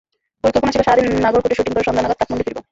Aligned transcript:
পরিকল্পনা 0.41 0.73
ছিল 0.73 0.81
সারা 0.87 0.99
দিন 1.05 1.13
নাগরকোটে 1.25 1.57
শুটিং 1.57 1.73
করে 1.73 1.85
সন্ধ্যা 1.87 2.03
নাগাদ 2.03 2.17
কাঠমান্ডু 2.19 2.43
ফিরব। 2.47 2.57